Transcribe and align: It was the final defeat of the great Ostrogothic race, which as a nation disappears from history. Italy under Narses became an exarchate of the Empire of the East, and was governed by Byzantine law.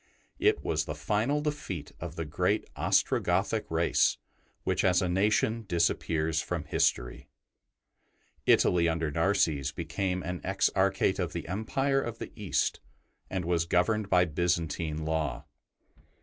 It 0.39 0.63
was 0.63 0.85
the 0.85 0.95
final 0.95 1.41
defeat 1.41 1.91
of 1.99 2.15
the 2.15 2.25
great 2.25 2.65
Ostrogothic 2.75 3.69
race, 3.69 4.17
which 4.63 4.83
as 4.83 4.99
a 4.99 5.07
nation 5.07 5.65
disappears 5.67 6.41
from 6.41 6.63
history. 6.63 7.29
Italy 8.47 8.89
under 8.89 9.11
Narses 9.11 9.71
became 9.71 10.23
an 10.23 10.39
exarchate 10.43 11.19
of 11.19 11.33
the 11.33 11.47
Empire 11.47 12.01
of 12.01 12.17
the 12.17 12.31
East, 12.35 12.79
and 13.29 13.45
was 13.45 13.65
governed 13.65 14.09
by 14.09 14.25
Byzantine 14.25 15.05
law. 15.05 15.45